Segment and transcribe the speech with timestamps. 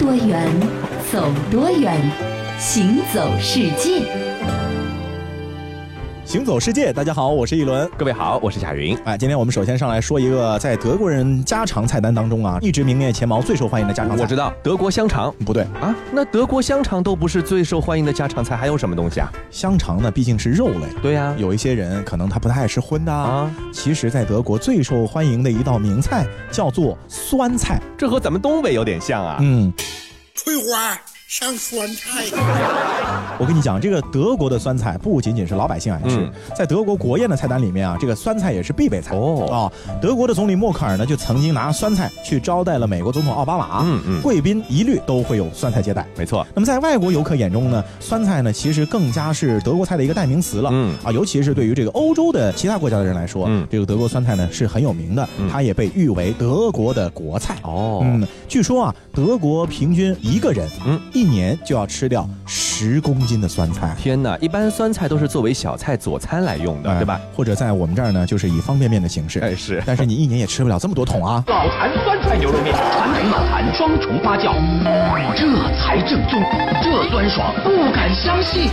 [0.00, 0.48] 多远，
[1.12, 1.94] 走多远，
[2.58, 4.29] 行走世界。
[6.30, 7.90] 行走世界，大家好，我是一轮。
[7.98, 8.96] 各位好，我是贾云。
[9.04, 14.22] 哎，今天我们首先上来说一个在德国人家常菜单当中啊，一直名列前茅、最受欢迎的家常菜。
[14.22, 19.28] 我知道德国香肠不对啊，那德国香肠都不是最受欢迎的家常菜，还有什么东西啊？
[19.50, 20.86] 香肠呢，毕竟是肉类。
[21.02, 23.52] 对呀，有一些人可能他不太爱吃荤的啊。
[23.72, 29.38] 其实，在德国最受欢迎的一道名菜叫做酸菜，这和咱们东北有点像啊。
[29.40, 29.72] 嗯，
[30.36, 30.96] 翠花。
[31.30, 32.24] 上酸菜，
[33.38, 39.46] 我跟你讲，这个德国的酸菜不仅仅是老百姓爱吃，在德国国宴的菜单里面啊，这个酸菜也是必备菜哦。
[39.48, 39.70] 啊，
[40.02, 46.04] 德国的总理默克尔呢，就曾经拿酸菜去招待了美国总统奥巴马，嗯嗯，贵宾一律都会有酸菜接待。
[46.16, 46.44] 没错。
[46.52, 50.70] 那么在外国游客眼中呢，酸菜呢其实更加是德国菜的一个代名词了。
[50.72, 57.56] 嗯啊，尤其是对于这个欧洲的其他国家的人来说，嗯，这个德国酸菜呢是很有名的，它也被誉为德国的国菜。
[57.62, 61.00] 哦，嗯，据说啊，德国平均一个人，嗯。
[61.20, 64.38] 一年就要吃掉十公斤的酸菜，天哪！
[64.38, 67.20] 一般酸菜都是作为小菜佐餐来用的，对吧？
[67.36, 69.38] 或者在我们这儿呢，就是以方便面的形式。
[69.40, 69.82] 哎，是。
[69.84, 71.44] 但是你一年也吃不了这么多桶啊！
[71.48, 74.54] 老坛酸菜牛肉面，传统老坛双重发酵，
[75.36, 75.44] 这
[75.76, 76.40] 才正宗，
[76.82, 78.70] 这酸爽不敢相信。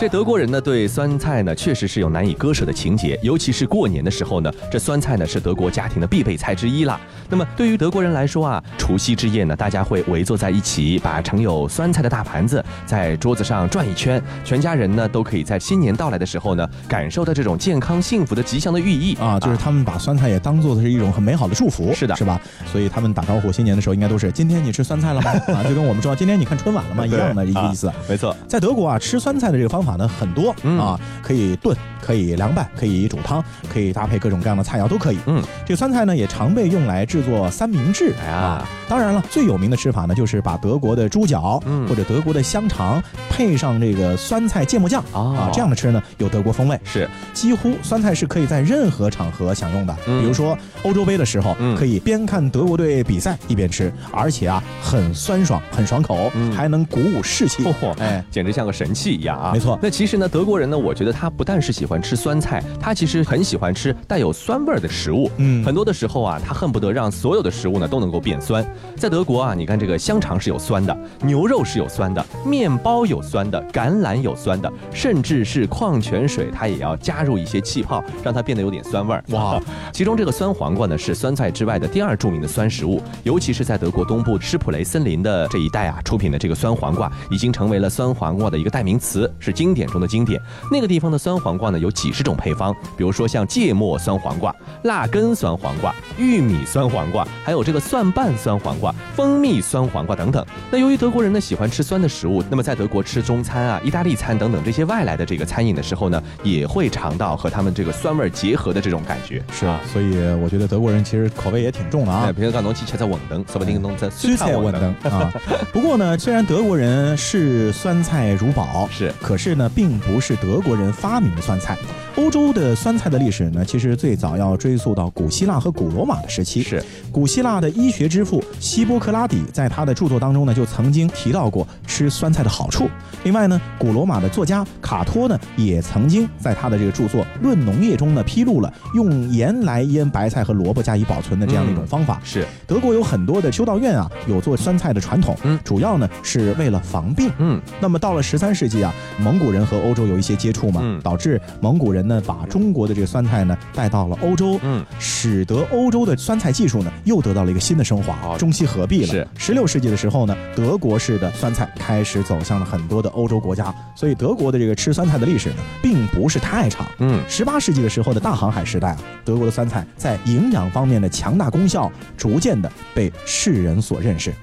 [0.00, 7.00] 这德国人呢，对酸菜呢，确实是有难以割舍的情节，尤其是过年的时候呢，这酸菜呢是德国家庭的必备菜之一啦。
[7.28, 22.40] 那么对于德国人来说啊，除夕之夜呢，大家会围坐在一起，把盛有酸菜的大盘子在桌子上转一圈，全家人呢都可以在新年到来的时候呢，感受到这种健康幸福的吉祥的寓意啊，就是他们把酸菜也当做的是一种很美好的祝福，是的，是吧？
[22.70, 25.32] 所以他们打招呼新年的时候，应该都是今天你吃酸菜了吗？
[25.48, 27.92] 啊，就跟我们说今天你看春晚了吗 一样的一个意思。
[28.08, 30.54] 没错，在德国啊，吃酸菜的这个方法呢很多。
[30.78, 35.18] 啊，可以炖，可以凉拌，可以煮汤，可以搭配各种各样的菜肴都可以。
[35.26, 38.14] 嗯，这个酸菜呢也常被用来制作三明治。
[38.22, 46.78] 哎呀，当然了，最有名的吃法呢就是把德国的猪脚或者德国的香肠配上这个酸菜芥末酱啊，这样的吃呢有德国风味。
[46.84, 49.94] 是，几乎酸菜是可以在任何场合享用的。
[50.04, 57.64] 比如说欧洲杯的时候，可以边看德国队比赛一边吃，而且啊很酸爽，很爽口，还能鼓舞士气。
[57.98, 59.50] 哎，简直像个神器一样啊！
[59.52, 59.77] 没错。
[59.80, 60.58] 那其实呢，德国。
[60.58, 60.76] 人呢？
[60.76, 65.30] 我觉得他不但是喜欢吃酸菜，他其实很喜欢吃带有酸味儿的食物。
[65.36, 68.66] 嗯，很多的时候啊，他恨不得让所有的食物呢都能够变酸。
[68.96, 79.22] 在德国啊，你看这个香肠是有酸的，牛肉是有酸的，面包有酸的，橄榄有酸的，甚至是矿泉水，它也要加入一些气泡，让它变得有点酸味儿。
[79.28, 79.60] 哇！
[79.92, 90.40] 其中这个酸黄瓜呢，是酸菜之外的第二著名的酸食物，尤其是在德国东部施普雷森林的这一带啊，出品的这个酸黄瓜已经成为了酸黄瓜的一个代名词，是经典中的经典。
[90.70, 100.44] 那个地方的酸黄瓜呢，有几十种配方，比如说像芥末酸黄瓜、辣根酸黄瓜、玉米酸黄瓜，还有这个蒜瓣酸黄瓜、蜂蜜酸黄瓜等等。
[100.70, 109.42] 那由于德国人呢喜欢吃酸的食物，那么在德国吃中餐啊、意大利餐等等这些外来的这个餐饮的时候呢，也会尝到和他们这个酸味结合的这种感觉。
[109.52, 112.32] 是啊，所以我觉得德国人其实口味也挺重的啊。
[112.32, 115.32] 平时讲东西吃在稳登，说不定弄在酸菜稳登啊。
[115.72, 120.78] 不过呢，虽然德国人视酸菜如宝，是，可是呢，并不是德国。
[120.78, 121.76] 人发明的酸菜，
[122.14, 126.62] 欧洲的酸菜的历史呢，其实最早要追溯到古希腊和古罗马的时期。
[126.62, 126.80] 是
[127.10, 132.88] 古希腊的医学之父希波克拉底在他的著作当中呢，就曾经提到过吃酸菜的好处。
[133.24, 142.20] 另外呢，古罗马的作家卡托呢，也曾经在他的这个著作《论农业》中呢，披露了用盐来腌白菜和萝卜加以保存的这样的一种方法。
[142.22, 147.28] 是德国有很多的修道院啊，有做酸菜的传统，嗯，主要呢是为了防病。
[147.38, 150.68] 嗯，那么到了十三世纪啊，蒙古人和欧洲有一些接触。
[150.80, 159.06] 嗯，导致蒙古人呢把中国的这个酸菜呢带到了欧洲，嗯，使得欧洲的酸菜技术呢又得到了一个新的升华，中西合璧了。
[159.06, 166.86] 是，十六世纪的时候呢，德国式的酸菜开始走向了很多的欧洲国家，所以德国的这个吃酸菜的历史呢并不是太长。
[166.98, 174.34] 嗯，十八世纪的时候的大航海时代啊，德国的酸菜在营养方面的强大功效逐渐的被世人所认识。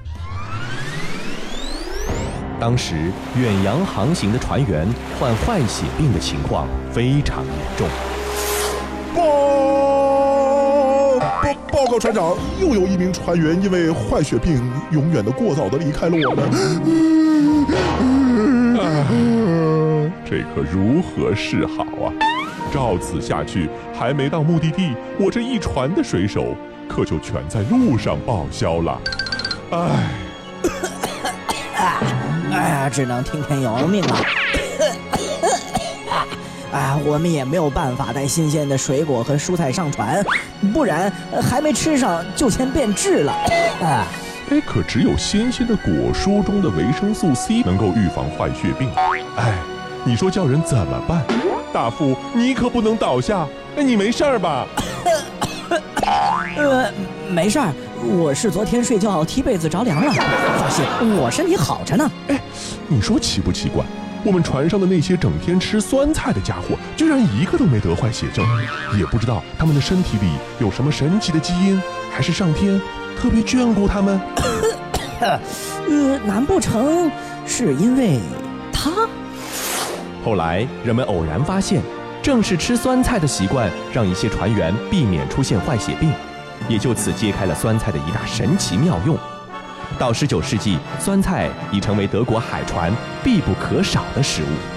[2.59, 4.87] 当时远洋航行的船员
[5.19, 7.87] 患坏血病的情况非常严重。
[9.13, 9.21] 报
[11.41, 14.61] 报报告船长，又有一名船员因为坏血病，
[14.91, 16.49] 永远的过早的离开了我们。
[20.25, 22.11] 这可如何是好啊？
[22.73, 26.55] 照此下去，还没到目的地，我这一船的水手
[26.89, 28.99] 可就全在路上报销了。
[29.71, 30.09] 唉。
[32.55, 34.15] 哎呀，只能听天由命了。
[36.71, 40.23] 啊， 我们也没有办法带新鲜的水果和蔬菜上船，
[40.73, 41.11] 不然
[41.41, 43.33] 还没吃上就先变质了。
[43.81, 44.07] 啊，
[44.51, 48.89] 哎，可只有新鲜的果蔬中的维生素 C 能够预防坏血病。
[49.37, 49.53] 哎，
[50.03, 51.23] 你说叫人怎么办？
[51.73, 53.45] 大副，你可不能倒下。
[53.75, 54.65] 哎，你没事儿吧？
[56.57, 56.89] 呃，
[57.29, 60.11] 没事儿，我是昨天睡觉踢被子着凉了。
[60.11, 60.85] 放心，
[61.17, 62.11] 我身体好着呢。
[62.27, 62.41] 哎，
[62.87, 63.83] 你说奇不奇怪？
[64.23, 68.43] 我们船上的那些整天吃酸菜的家伙，居然一个都没得坏血症，
[68.97, 71.79] 也不知道他们的身体里有什么神奇的基因，
[72.11, 72.81] 还是上天
[73.19, 74.19] 特别眷顾他们？
[75.19, 75.39] 呃，
[76.25, 77.09] 难不成
[77.45, 78.19] 是因为
[78.73, 78.91] 他？
[80.23, 81.83] 后来人们偶然发现，
[82.23, 86.11] 正是吃酸菜的习惯，让一些船员避免出现坏血病，
[86.67, 89.17] 也就此揭开了酸菜的一大神奇妙用。
[89.97, 92.91] 到十九世纪，酸菜已成为德国海船
[93.23, 94.74] 必不可少的食物。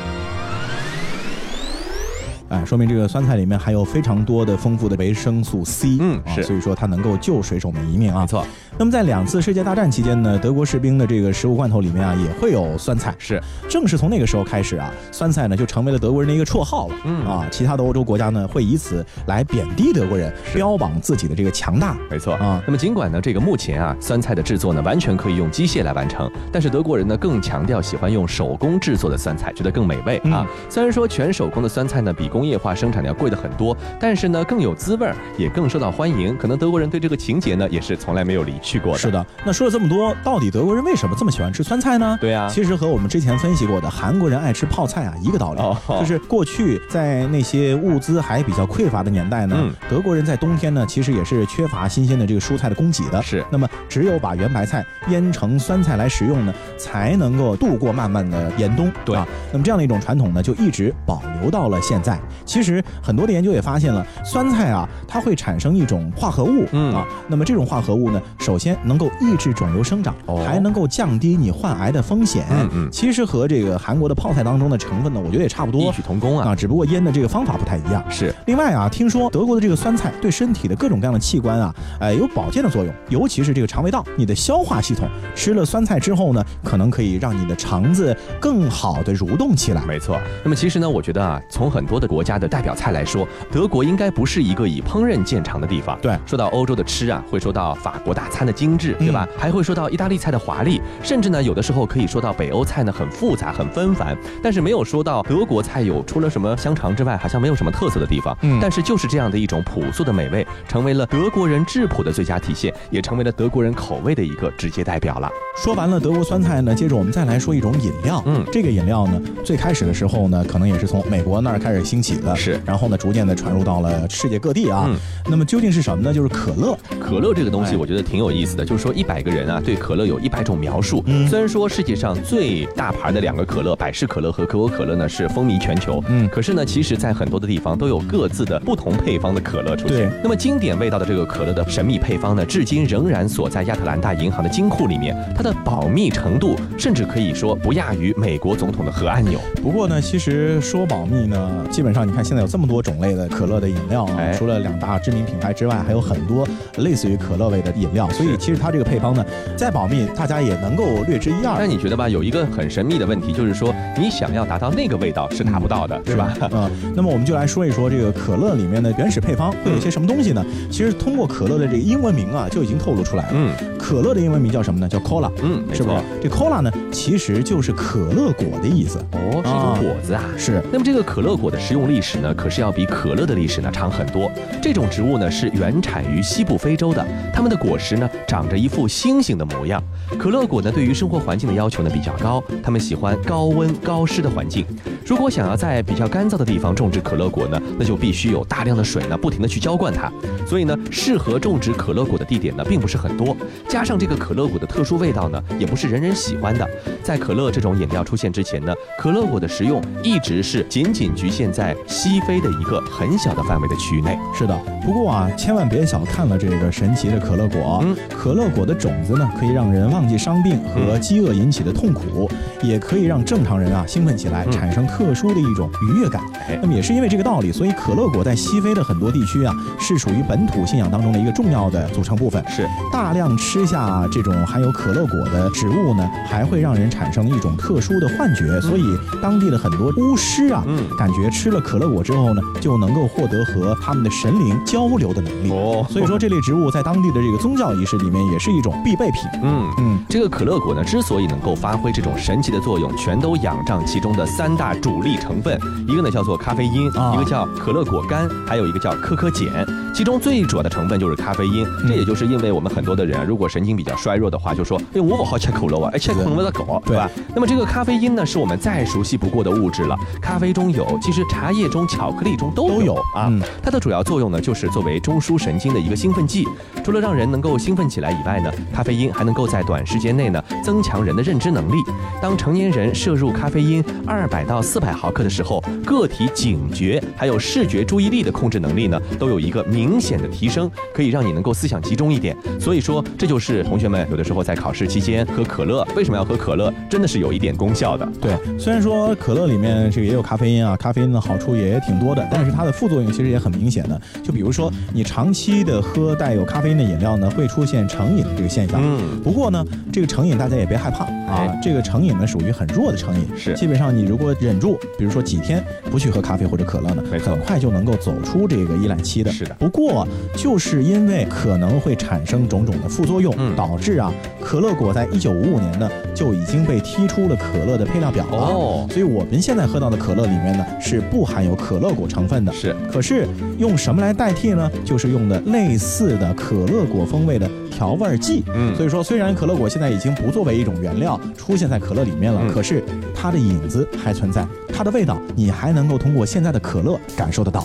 [2.49, 8.23] 哎，说明这个酸菜里面含有非常多的丰富的维生素 C，嗯，是，所以说它能够救水手们一命啊。
[8.23, 8.47] 没错。
[8.79, 13.15] 那么在两次世界大战期间呢，德国士兵的这个食物罐头里面啊，也会有酸菜。
[13.19, 16.95] 是，正是从那个时候开始啊，酸菜呢就成为了德国人的一个绰号了。
[17.05, 21.97] 嗯啊，其他的欧洲国家呢会以此来贬低德国人，标榜自己的这个强大。
[22.11, 22.62] 没错啊。
[22.67, 30.47] 那么尽管呢，这个目前啊，酸菜的制作呢完全可以用机械来完成，但是德国人呢更强调喜欢用手工制作的酸菜，觉得更美味啊。
[30.71, 36.37] 虽然说全手工的酸菜呢比工业化生产的要贵的很多，但是呢更有滋味儿，也更受到欢迎。
[36.37, 38.99] 可能德国人对这个情节呢也是从来没有离去过的。
[38.99, 42.17] 是的，那说了这么多，到底德国人为什么这么喜欢吃酸菜呢？
[42.20, 45.61] 对啊，其实和我们之前分析过的韩国人爱吃泡菜啊一个道理，
[45.99, 49.56] 就是过去在那些物资还比较匮乏的年代呢，
[49.88, 53.23] 德国人在冬天呢其实也是缺乏新鲜的这个蔬菜的供给的。
[53.23, 58.91] 是，那么只有把圆白菜腌成酸菜来食用呢，才能够度过漫漫的严冬。
[59.05, 62.19] 对啊，那么这样的一种传统呢，就一直保留到了现在。
[62.45, 62.83] 其实。
[63.03, 67.07] 很多的研究也发现了，酸菜啊，它会产生一种化合物嗯啊。
[67.27, 70.15] 那么这种化合物呢，首先能够抑制肿瘤生长，
[70.45, 72.45] 还能够降低你患癌的风险。
[72.51, 76.51] 嗯嗯，其实和这个韩国的泡菜当中的成分呢，我觉得也差不多，异曲同工啊。
[76.51, 78.05] 啊，只不过腌的这个方法不太一样。
[78.11, 78.35] 是。
[78.47, 89.83] 另外啊，听说德国的这个酸菜对身体的各种各样的器官啊，呃，有保健的作用，尤其是这个肠胃道，你的消化系统吃了酸菜之后呢，可能可以让你的肠子更好的蠕动起来。
[89.87, 90.19] 没错。
[90.45, 93.26] 那么其实呢，我觉得啊，从很多的国家的代表菜来说。
[93.50, 95.99] 德国应该不是一个以烹饪见长的地方。
[96.00, 99.26] 对，说到欧洲的吃啊，会说到法国大餐的精致，对吧？
[99.37, 104.17] 还会说到意大利菜的华丽，甚至呢，有的时候可以说到北欧菜呢很复杂、很纷繁。
[104.43, 108.37] 但是没有说到德国菜有除了什么香肠之外，好像没有什么特色的地方。
[108.43, 115.31] 嗯，但是就是这样的一种朴素的美味，成为了德国人质朴的最佳体现，也成为了德国人口味的一个直接代表了。
[115.56, 118.23] 说完了德国酸菜呢，接着我们再来说一种饮料。
[118.26, 122.34] 嗯，这个饮料呢，最开始的时候呢，可能也是从美国那儿开始兴起的。
[122.37, 124.88] 是，然后呢，逐渐的传入到了世界各地啊。
[125.28, 126.12] 那么究竟是什么呢？
[126.12, 126.76] 就是可乐。
[126.99, 128.64] 可乐这个东西，我觉得挺有意思的。
[128.64, 131.05] 就是说，一百个人啊，对可乐有一百种描述。
[131.28, 136.02] 虽然说世界上最大牌的两个可乐，百事可乐和可口可乐呢，是风靡全球。
[136.08, 136.28] 嗯。
[136.28, 140.10] 可是呢，其实在很多的地方都有各自的不同配方的可乐出现。
[140.22, 145.16] 那么经典味道的这个可乐的神秘配方呢，至今仍然锁在亚特兰大银行的金库里面。
[145.34, 149.40] 它的保密程度，甚至可以说不亚于美国总统的核按钮。
[149.62, 156.47] 不过呢，其实说保密呢，基本上你看现在有这么多种类的可乐的饮料啊，除了两大知名品牌之外，还有很多
[156.79, 158.09] 类似于可乐味的饮料。
[158.11, 159.25] 所以其实它这个配方呢，
[159.56, 161.56] 再保密，大家也能够略知一二。
[161.58, 166.34] 但你觉得吧，有一个很神秘的问题，就是说你想要达到那个味道是达不到的，是吧？
[166.53, 166.70] 嗯。
[166.94, 170.44] 那么我们就来说一说这个可乐里面的原始配方会有些什么东西呢？
[170.70, 173.31] 其实通过可乐的这个英文名啊，就已经透露出来了。
[173.34, 173.53] 嗯。
[173.79, 174.89] 可乐的英文名叫什么呢？
[174.89, 175.31] 叫 Cola。
[175.43, 175.96] 嗯，是不是？
[176.20, 178.99] 这 Cola 呢，其实就是可乐果的意思。
[179.13, 180.25] 哦，是一种果子啊。
[180.37, 180.63] 是。
[180.72, 184.31] 那么这个可乐果的食用历史呢，可是要比可乐的历史呢长很多。
[184.61, 189.82] 这种植物呢是原产于西部非洲的，它们的果实呢长着一副星星的模样。
[190.19, 194.65] 可乐果呢对于生活环境的要求呢比较高，它们喜欢高温高湿的环境。
[195.06, 200.13] 如果想要在比较干燥的地方种植可乐果呢，那就必须有大量的水呢，不停的去浇灌它。
[200.47, 203.37] 所以呢，适合种植可乐果的地点呢并不是很多。
[203.69, 206.69] 加上这个可乐果的特殊味道呢，也不是人人喜欢的。
[207.03, 214.19] 在可乐这种饮料出现之前呢，可乐果的食用一直是仅仅局限在西非的一个很小的范围的区域内。
[214.34, 217.81] 是的，不过啊，千万别小看了这个神奇的可乐果。
[217.82, 222.31] 嗯，可乐果的种子呢，可以让人忘记伤病和饥饿引起的痛苦，
[222.63, 226.22] 也可以让正常人啊兴奋起来，产生特殊的一种愉悦感。
[226.60, 232.43] 那么也是因为这个道理，所以可乐果在西非的很多地区啊，是属于本土信仰当中的一个重要的组成部分。
[232.48, 238.84] 是大量吃下这种含有可乐果的植物呢，还会让人产生一种特殊的幻觉，所以
[239.22, 245.50] 当地的很多巫师啊，嗯，感觉吃了了可乐果之后呢，就能够获得和他们的神灵交流的能力。
[245.50, 249.22] 哦，所以说这类植物在当地的这个宗教仪式里面也是一种必备品。
[249.43, 259.67] 嗯嗯，这个可乐果呢，之所以能够发挥这种神奇的作用，全都仰仗其中的三大主力成分，一个呢叫做咖啡因，一个叫可乐果苷，还有一个叫可可碱。
[259.94, 261.67] 其中最主要的成分就是咖啡因。
[261.88, 267.10] 这也就是因为我们很多的人，如果神经比较衰弱的话，就说，哎，我不好吃可乐啊，哎，吃可乐的狗，对吧？
[267.34, 269.96] 那么这个咖啡因呢，是我们再熟悉不过的物质了。
[270.20, 273.31] 咖啡中有，其实茶叶中、巧克力中都有啊。
[273.62, 276.44] 它的主要作用呢，就是作为中枢神经的一个兴奋剂。
[276.84, 281.76] 除了让人能够兴奋起来以外呢，咖啡因还能够在短时间内呢增强人的认知能力。
[282.20, 292.36] 当成年人摄入咖啡因二百到四百毫克的时候，个体警觉还有视觉注意力的控制能力呢，都有一个明显的提升，可以让你能够思想集中一点。
[292.60, 296.72] 所以说，这就是同学们有的时候在考试期间喝可乐，为什么要喝可乐？
[296.90, 298.06] 真的是有一点功效的。
[298.20, 304.01] 对，虽然说可乐里面这个也有咖啡因啊，咖啡因的好处也挺多的，但是它的副作用其实也很明显的。
[304.23, 308.81] 就比如说，你长期的喝带有咖啡因的饮料呢，会出现成瘾的这个现象。
[308.83, 309.21] 嗯。
[309.23, 313.27] 不过呢，这个成瘾大家也别害怕啊，这个成瘾呢属于很弱的成瘾。
[313.37, 313.55] 是。
[313.55, 319.31] 基本上你如果忍住，比如说几天不去喝咖啡或者可乐呢，很快就能够走出这个依赖期的。
[319.31, 319.55] 是的。
[319.59, 328.37] 不过就是因为可能会产生种种的副作用，导致啊，可乐果在一九五五年呢就已经被踢出了可乐的配料表了。
[328.39, 328.87] 哦。
[328.91, 332.53] 所以我们现在喝到的可乐里面呢是不含有可乐果成分的。
[332.53, 332.75] 是。
[332.91, 333.27] 可是
[333.58, 334.70] 用什么来代替呢？
[334.85, 338.43] 就是用的类似的可乐果风味的调味剂。
[338.55, 338.75] 嗯。
[338.75, 342.82] 所以说，虽然可乐果现在已经不作为一种原料出现在可乐里面了，可是
[343.15, 347.65] 它的影子还存在，它的味道你还能够通过现在的可乐感受得到。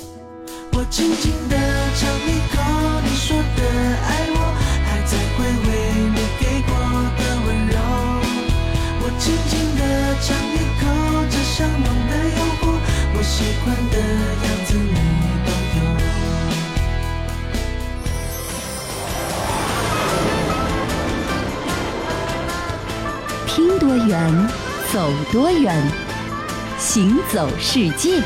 [0.73, 1.55] 我轻轻地
[13.43, 14.95] 喜欢的样子你
[15.45, 15.77] 都有。
[23.45, 24.47] 听多远，
[24.93, 25.75] 走多远，
[26.79, 28.23] 行走世界。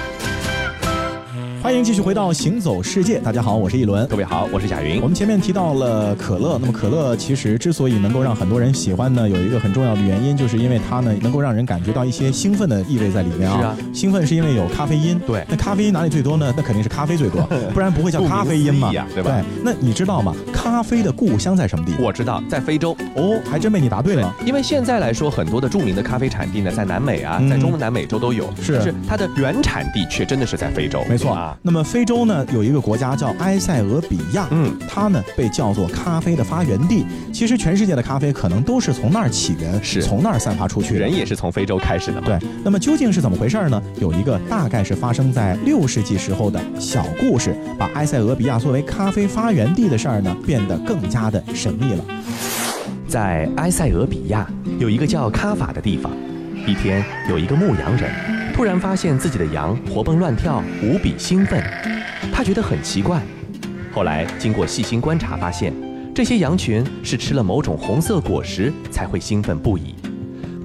[1.62, 5.02] 欢迎继续回到行走世界，大家好，我是一轮，各位好，我是贾云。
[5.02, 13.58] 我们前面提到了可乐，那么可乐其实之所以能够让很多人喜欢呢，有一个很重要的原因，就是因为它呢能够让人感觉到一些兴奋的意味在里面啊。
[13.60, 15.20] 是啊，兴奋是因为有咖啡因。
[15.20, 16.54] 对，那咖啡因哪里最多呢？
[16.56, 17.42] 那肯定是咖啡最多，
[17.74, 19.32] 不然不会叫咖啡因嘛，对吧？
[19.32, 19.44] 对。
[19.64, 20.34] 那你知道吗？
[20.54, 22.04] 咖啡的故乡在什么地方？
[22.04, 22.96] 我知道，在非洲。
[23.16, 24.34] 哦，还真被你答对了。
[24.46, 28.48] 因为现在来说，很多的著名的咖啡产地呢，在南美啊，在中南美洲都有。
[28.62, 28.82] 是。
[28.82, 31.04] 是它的原产地却真的是在非洲。
[31.10, 31.47] 没错啊。
[31.62, 32.46] 那么非洲呢？
[32.54, 37.06] 有一个国家叫埃塞俄比亚，嗯，它呢被叫做咖啡的发源地。
[37.34, 41.00] 其实全世界的咖啡可能都是从那儿起源，是从那儿散发出去的。
[41.00, 42.28] 人也是从非洲开始的嘛。
[42.28, 42.40] 对。
[42.64, 43.82] 那么究竟是怎么回事呢？
[44.00, 52.04] 有一个大概是发生在六世纪时候的小故事，把埃塞俄比亚作为咖啡发源地的事儿呢变得更加的神秘了。
[53.08, 54.46] 在埃塞俄比亚
[54.80, 56.12] 有一个叫卡法的地方，
[56.66, 58.12] 一天有一个牧羊人
[58.58, 61.64] 突然发现自己的羊活蹦乱跳，无比兴奋。
[62.34, 63.22] 他觉得很奇怪，
[63.94, 65.72] 后来经过细心观察，发现
[66.12, 69.94] 这些羊群是吃了某种红色果实才会兴奋不已。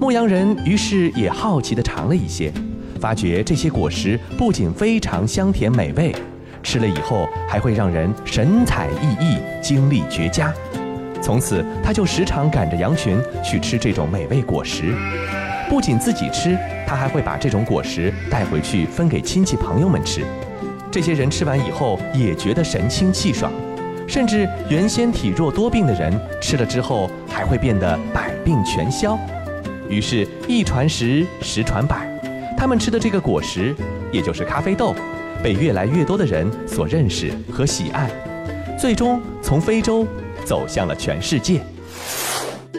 [0.01, 2.51] 牧羊人于是也好奇地尝了一些，
[2.99, 6.15] 发觉这些果实不仅非常香甜美味，
[6.63, 10.51] 吃了以后还会让人神采奕奕、精力绝佳。
[11.21, 14.95] 从此，他就时常赶着羊群去吃这种美味果实，
[15.69, 20.23] 不仅自己吃，他还会把这种果实带回去分给亲戚朋友们吃。
[20.91, 23.51] 这些人吃完以后也觉得神清气爽，
[24.07, 29.17] 甚至原先体弱多病的人吃了之后还会变得百病全消。
[29.89, 32.07] 于是，一传十，十传百，
[32.55, 33.75] 他们吃的这个果实，
[34.11, 34.93] 也就是咖啡豆，
[35.41, 38.09] 被越来越多的人所认识和喜爱，
[38.77, 40.05] 最终从非洲
[40.45, 41.59] 走向了全世界。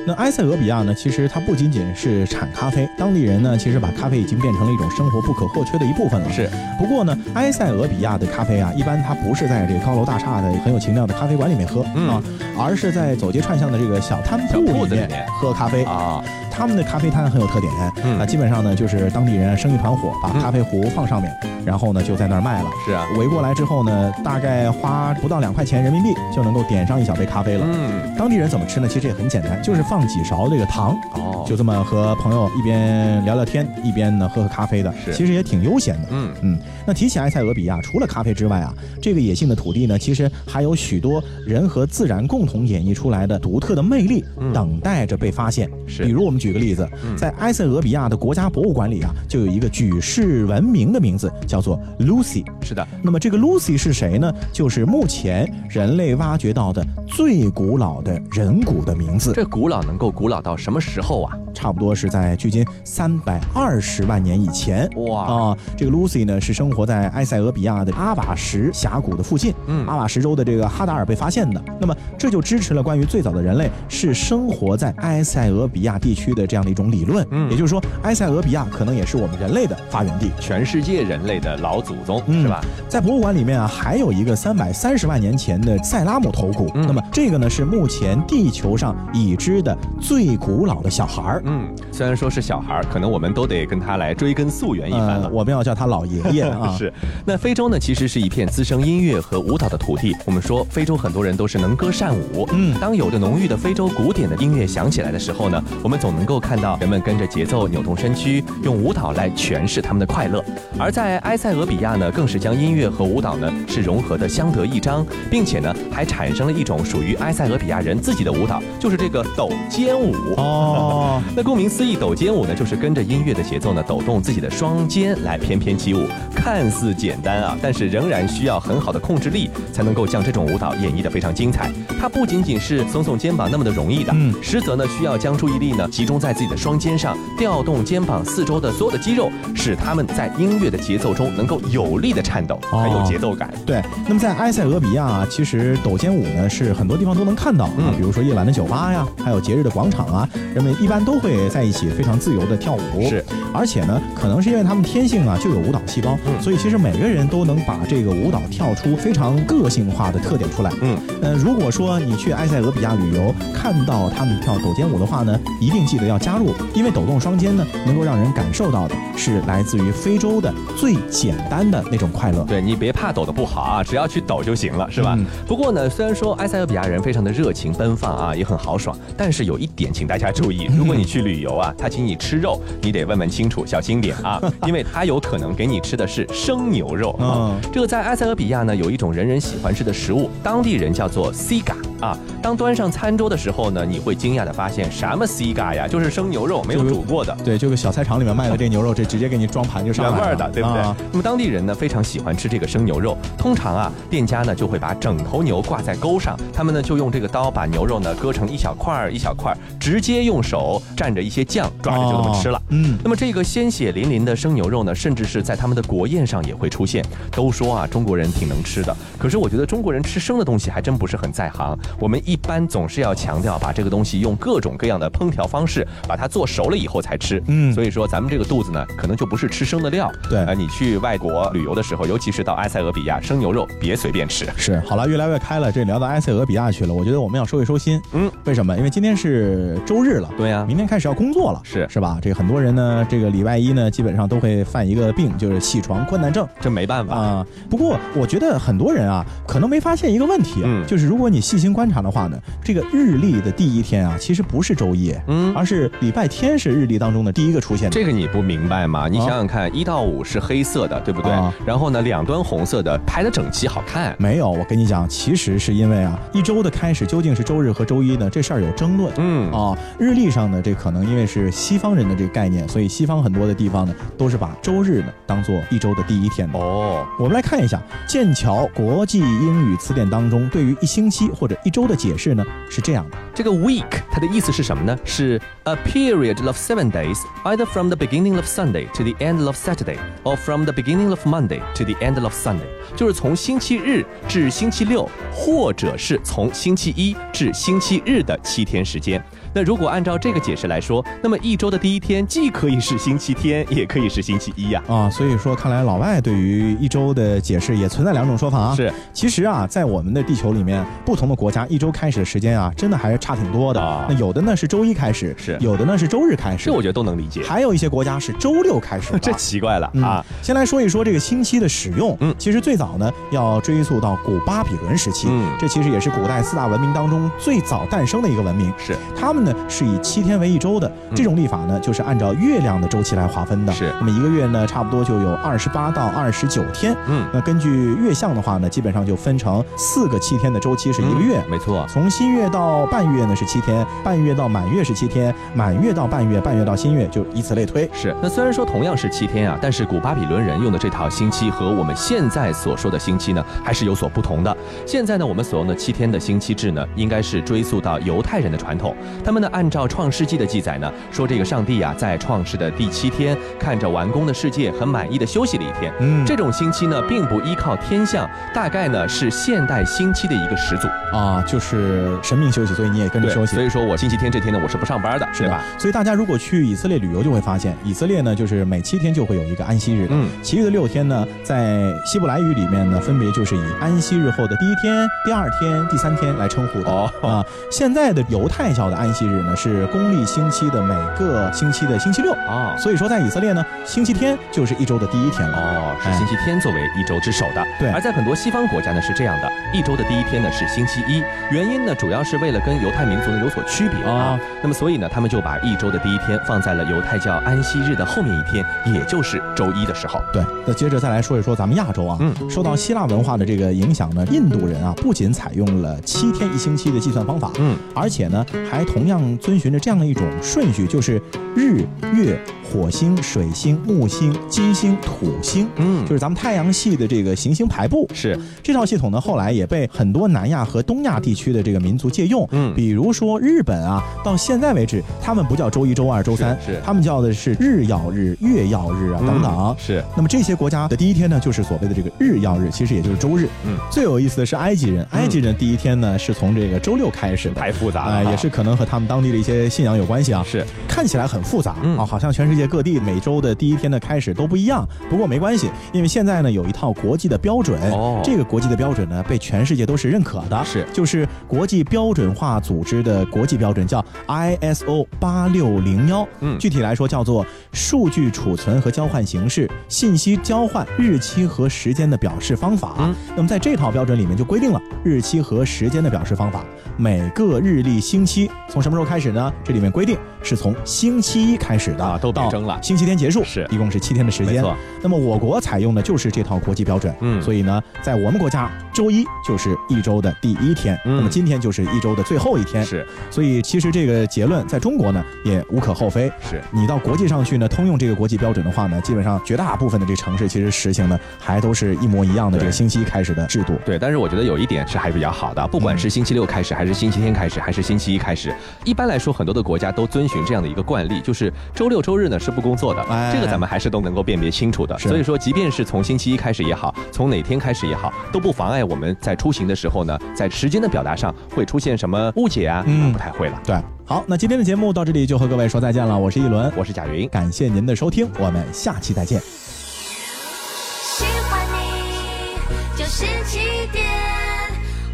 [0.06, 0.92] 那埃塞俄比亚呢？
[0.94, 6.30] 其实它不仅仅是产咖啡，当地人呢，其实把咖啡已经变成了一种生活不可或缺的一部分了。
[6.30, 6.46] 是。
[6.78, 12.22] 不过呢，埃塞俄比亚的咖啡啊，一般它不是在这个高楼大厦的很有情调的咖啡馆里面喝啊，
[12.58, 15.08] 而是在走街串巷的这个小摊铺里面
[15.40, 16.22] 喝咖啡啊。
[16.56, 17.72] 他们的咖啡摊很有特点，
[18.16, 22.70] 啊，基本上呢就是当地人生一团火，把咖啡壶放上面，然后呢就在那儿卖了。
[22.86, 27.66] 是啊，围过来之后呢，大概花不到两块钱人民币就能够点上一小杯咖啡了。
[27.68, 28.86] 嗯，当地人怎么吃呢？
[28.86, 36.08] 其实也很简单，就是放几勺这个糖，哦，就这么和朋友一边聊聊天，一边呢喝喝咖啡的，其实也挺悠闲的。
[36.12, 36.58] 嗯嗯。
[36.86, 44.22] 那提起埃塞俄比亚，除了咖啡之外啊，这个野性的土地呢，其实还有许多人和自然共共同演绎出来的独特的魅力，
[44.52, 45.66] 等待着被发现。
[45.86, 46.86] 是，比如我们举个例子，
[47.16, 52.44] 在埃塞俄比亚的国家博物馆里啊，就有一个举世闻名的名字，叫做 Lucy。
[52.60, 54.30] 是的，那么这个 Lucy 是谁呢？
[54.52, 59.32] 就是目前人类挖掘到的最古老的人骨的名字。
[59.32, 61.38] 这古老能够古老到什么时候啊？
[61.54, 64.86] 差不多是在距今三百二十万年以前。
[64.96, 69.54] 哇啊，这个 Lucy 呢是生活在埃塞俄比亚的阿瓦什峡谷的附近。
[69.66, 71.64] 嗯，阿瓦什州的这个哈达尔被发现的。
[71.80, 77.24] 那么这就支持了关于最早的人类是生活在埃塞俄比亚地区的这样的一种理论。
[77.30, 82.60] 嗯，也就是说，埃塞俄比亚可能也是我们人类的发源地，全世界人类的老祖宗，是吧？
[82.88, 86.68] 在博物馆里面啊，还有一个三百三十万年前的塞拉姆头骨。
[86.74, 91.42] 那么这个呢是目前地球上已知的最古老的小孩儿。
[91.46, 95.30] 嗯，虽然说是小孩儿，可能我们都得跟他来追根溯源一番了。
[95.32, 96.74] 我们要叫他老爷爷啊。
[96.76, 96.92] 是。
[97.24, 100.16] 那非洲呢，其实是一片滋生音乐和舞蹈的土地。
[100.24, 102.23] 我们说非洲很多人都是能歌善舞。
[102.52, 102.74] 嗯。
[102.80, 110.44] 当有着浓郁的非洲古典的音乐响起来的时候呢，我们总能够看到人们跟着节奏扭动身躯，用舞蹈来诠释他们的快乐。
[110.78, 120.14] 而在埃塞俄比亚呢，更是将音乐和舞蹈呢是融合的相得益彰，并且呢还产生了一种属于埃塞俄比亚人自己的舞蹈，就是这个抖肩舞。
[120.36, 121.22] 哦。
[121.36, 126.06] 那顾名思义，抖肩舞呢，就是跟着音乐的节奏呢，抖动自己的双肩来翩翩起舞。
[126.34, 131.70] 看似简单啊，但是仍然需要很好的控制力，才能够将这种舞蹈演绎的非常精彩。
[132.00, 143.52] 它不仅仅是耸耸肩膀那么的容易的，嗯，实则呢，需要将注意力呢集中在自己的双肩上，调动肩膀四周的所有的肌肉，使他们在音乐的节奏中能够有力的颤抖，很有节奏感。
[143.66, 143.82] 对。
[144.06, 151.14] 那么在埃塞俄比亚啊，其实抖肩舞呢是很多地方都能看到嗯，比如说夜晚的酒吧呀，还有节日的广场啊，人们一般都。
[151.24, 160.70] 会在一起非常自由的跳舞，是，而且呢，可能是因为他们天性啊就有舞蹈细胞，嗯所以其实每个人都能把这个舞蹈跳出非常个性化的特点出来。
[160.82, 172.44] 嗯，呃，如果说你去埃塞俄比亚旅游，看到他们跳抖肩舞的话呢，一定记得要加入，因为抖动双肩呢，能够让人感受到的是来自于非洲的最简单的那种快乐。
[172.44, 175.18] 对你别怕抖的不好啊，只要去抖就行了，是吧？
[175.46, 187.54] 不过呢，虽然说埃塞俄比亚人非常的热情奔放啊，也很豪爽，但是有一点，请大家注意，如果你去去旅游啊，他请你吃肉，你得问问清楚，小心点啊， 因为他有可能给你吃的是生牛肉啊。
[187.72, 191.76] 这个在埃塞俄比亚呢，有一种人人喜欢吃的食物，当地人叫做 siga。
[192.04, 197.34] 啊，当端上餐桌的时候呢，你会惊讶的发现，什么 C 嘎呀，就是生牛肉，没有煮过的。
[197.42, 200.82] 对，就个小菜场里面卖的这牛肉，这直接给你装盘就上来了原味的，对不对？
[201.12, 203.16] 那么当地人呢，非常喜欢吃这个生牛肉。
[203.38, 212.60] 通常啊，店家呢就会把整头牛挂在钩上，他们呢就用这个刀把牛肉呢割成一小块儿一小块儿，直接用手蘸着一些酱抓着就这么吃了。
[212.68, 217.02] 嗯，那么这个鲜血淋淋的生牛肉呢，甚至是在他们的国宴上也会出现。
[217.30, 221.78] 都说啊，中国人挺能吃的，可是我觉得中国人吃生的东西还真不是很在行。
[221.98, 227.42] 我们一般总是要强调把这个东西用各种各样的烹调方式把它做熟了以后才吃。
[227.46, 230.10] 嗯，所以说咱们这个肚子呢，可能就不是吃生的料。
[230.28, 234.46] 对，啊，你去外国旅游的时候，尤其是到埃塞俄比亚，生牛肉别随便吃。
[234.56, 238.00] 是，好了，越来越开了，这聊到埃塞俄比亚去了，我觉得我们要收一收心。
[238.12, 238.76] 嗯，为什么？
[238.76, 240.30] 因为今天是周日了。
[240.36, 241.60] 对呀，明天开始要工作了。
[241.62, 242.18] 是，是吧？
[242.22, 246.46] 这个很多人呢，这个礼拜一呢，基本上都会犯一个病，就是起床困难症。
[246.60, 247.46] 这没办法啊。
[247.68, 252.38] 不过我觉得很多人啊，可能没发现一个问题，嗯，就是如果你细心观察的话呢。
[252.62, 257.94] 这个日历的第一天啊，其实不是周一，嗯，而是礼拜天是日历当中的第一个出现的。
[257.94, 259.08] 这个你不明白吗？
[259.08, 261.32] 你想想看，一到五是黑色的，对不对？
[261.66, 264.14] 然后呢，两端红色的排的整齐，好看。
[264.18, 268.30] 没有，我跟你讲，其实是因为啊，一周的开始究竟是周日和周一呢？
[268.30, 269.12] 这事儿有争论。
[269.16, 276.58] 嗯啊，日历上呢，这可能因为是西方人的这个概念，所以西方很多的地方呢，都是把周日呢当做一周的第一天的。
[276.58, 282.44] 哦，我们来看一下剑桥国际英语词典当中对于一星期或者一周的解释呢。
[282.70, 284.98] 是这样的，这个 week 它的意思是什么呢？
[285.04, 289.56] 是 a period of seven days, either from the beginning of Sunday to the end of
[289.56, 299.22] Saturday, or from the beginning of Monday to the end of Sunday，就是从星期日至星期六，或者是从星期一至星期日的七天时间。
[299.54, 304.82] 那如果按照这个解释来说，那么一周的第一天既可以是星期天，也可以是星期一呀。
[304.88, 308.74] 啊，所以说看来老外对于一周的解释也存在两种说法啊。
[308.74, 313.80] 是，其实啊，在我们的地球里面，不同的国家一周开始的时间啊，真的还是差挺多的。
[313.80, 314.06] 啊。
[314.08, 317.42] 那有的呢是周一开始，是有的呢是周日开始，这我觉得都能理解。
[317.42, 320.24] 还有一些国家是周六开始， 这奇怪了啊。
[320.42, 333.92] 先来说一说这个星期的使用，嗯，其实最早呢要追溯到古巴比伦时期，嗯，这其实也是古代四大文明当中最早诞生的一个文明，是他们呢是以七天为一周的，这种历法呢就是按照月亮的周期来划分的，是。
[333.98, 341.86] 那么一个月呢差不多就有二十八到二十九天，嗯，那根据月相的话呢，基本上就分成四个七天的周期是一个月，没错。
[341.88, 347.88] 从新月到半月呢是七天，半月到满月是七天，满月到半月，半月到新月就以此类推。
[347.92, 348.14] 是。
[348.22, 354.56] 那虽然说同样是七天啊，但是古巴比伦人用的这套星期和我们现在所说的星期呢还是有所不同的。
[354.86, 358.94] 现在呢我们所用的七天的星期制呢，应该是追溯到犹太人的传统。
[359.24, 365.92] 他们呢按照创世纪的记载呢，说这个上帝啊在创世的第七天，看着完工的世界，很满意的休息了一天。
[366.00, 373.54] 嗯，这种星期呢并不依靠天象，大概呢是现代星期的一个始祖啊，就是神明休息，所以你也跟着休息。
[373.54, 375.64] 所以说我星期天这天呢我是不上班的，是吧？
[375.78, 386.90] 所以大家如果去以色列旅游，就会发现以色列呢就是每七天就会有一个安息日，嗯，其余的六天呢在希伯来语里面呢分别就是以安息日后的第一天、第二天、第三天来称呼的。
[386.90, 395.58] 哦啊，现在的犹太教的安息日呢是公历星期的每个星期的星期六啊，所以说在以色列呢，星期天就是一周的第一天了。
[395.58, 397.64] 哦，是星期天作为一周之首的。
[397.78, 404.38] 对，而在很多西方国家呢是这样的，一周的第一天呢是星期一，原因呢主要是为了跟犹太民族呢有所区别啊。
[404.62, 410.20] 那么所以呢，他们就把一周的第一天放在了犹太教安息日的后面一天，也就是周一的时候。
[410.32, 421.20] 对，那接着再来说一说咱们亚洲啊，嗯，受到希腊文化的这个影响呢，印度人啊不仅采用了七天一星期的计算方法，嗯，而且呢还同样遵循着这样的一种顺序，就是
[421.54, 428.08] 日、月、火星、水星、木星、金星、土星，嗯，就是咱们太阳系的这个行星排布。
[428.14, 428.38] 是。
[428.62, 439.76] 这套系统呢，后来也被很多南亚和东亚地区的这个民族借用，嗯，比如说日本啊，到现在为止，他们不叫周一、周二、周三，是他们叫的是日曜日、月曜日啊等等。
[439.78, 443.48] 是那么这些国家的第一天呢，就是所谓的这个日曜日，其实也就是周日。
[443.66, 450.44] 嗯，最有意思的是埃及人，埃及人第一天呢是从这个周六开始的，太复杂了，也是可能和他们当地的一些信仰有关系啊。
[450.46, 454.86] 是看起来很复杂啊，好像全世界各地每周的第一天的开始都不一样。
[455.08, 466.26] 不过没关系，因为现在呢有一套国际的标准，哦，这个国际的标准呢被全世界都是认可的，是就是国际标准化组织的国际标准，叫 ISO 八六零幺。
[466.40, 472.94] 嗯，具体来说叫做数据储存和交换形式、信息交换日期和时间的表示方法。
[472.98, 476.64] 嗯，那么在这套标准里面就规定了日期和时间的表示方法，
[476.96, 479.52] 每个日历星期从什么时候开始呢？
[479.62, 484.64] 这里面规定是从星期一开始的，啊，都变征了，星期天结束，是一共是七天的时间。
[485.02, 493.06] 那么我国采用的就是这套国际标准，嗯，所以呢，在我们国家，周一就是一周的第一天，那么今天就是一周的最后一天，是。
[493.30, 503.78] 所以其实这个结论在中国呢也无可厚非，是你到国际上去呢通用这个国际标准的话呢，基本上绝大部分的这个城市其实实行的还都是一模一样的这个星期一开始的制度。
[503.82, 514.98] 对，但是我觉得有一点是还比较好的，不管是星期六开始，还是星期天开始，还是星期一开始，一般来说很多的国家都遵循这样的一个惯例，就是周六周日呢是不工作的，这个咱们还是都能够辨别清楚的。
[514.98, 522.84] 所以说，即便是从星期一开始也好，从哪天开始也好，都不妨碍我们在出行的时候呢，在时间的表达上会出现什么误解啊？
[522.86, 523.58] 嗯，不太会了。
[523.64, 526.18] 对，好，那今天的节目到这里就和各位说再见了。
[526.18, 529.40] 我是一轮，我是贾云，感谢您的收听，我们下期再见。
[529.40, 534.04] 喜欢你就是起点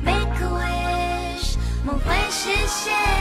[0.04, 0.48] ，Make a
[1.38, 1.54] wish，
[1.86, 3.19] 梦会实现。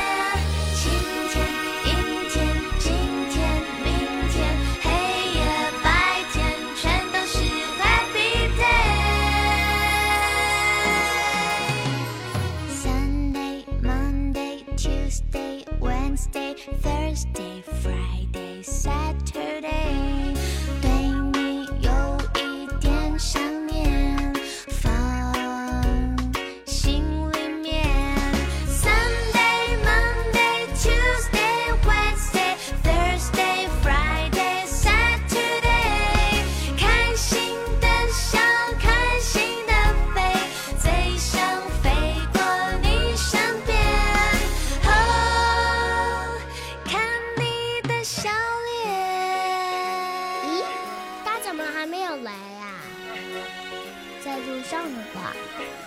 [54.49, 55.31] 路上了吧？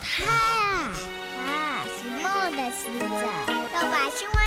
[0.01, 0.91] 他呀，
[1.49, 3.05] 啊，是梦的使者，
[3.75, 4.47] 要把青蛙